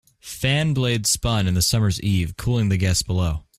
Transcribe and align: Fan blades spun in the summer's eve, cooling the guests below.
Fan 0.19 0.73
blades 0.73 1.09
spun 1.11 1.45
in 1.47 1.53
the 1.55 1.61
summer's 1.61 2.01
eve, 2.01 2.35
cooling 2.37 2.69
the 2.69 2.77
guests 2.77 3.03
below. 3.03 3.43